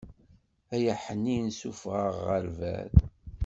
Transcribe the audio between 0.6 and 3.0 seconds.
Ay aḥnin sufeɣ-aɣ ɣer lber.